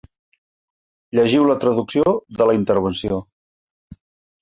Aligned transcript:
Llegiu 1.19 1.45
la 1.51 1.59
traducció 1.65 2.17
de 2.41 2.51
la 2.53 2.59
intervenció. 2.65 3.25